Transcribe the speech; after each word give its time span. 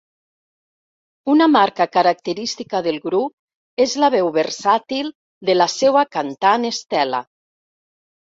Una 1.33 1.47
marca 1.55 1.85
característica 1.97 2.81
del 2.87 2.97
grup 3.03 3.83
és 3.85 3.93
la 4.05 4.09
veu 4.17 4.31
versàtil 4.39 5.13
de 5.51 5.59
la 5.59 5.69
seua 5.75 6.05
cantant, 6.17 6.67
Estela. 6.73 7.23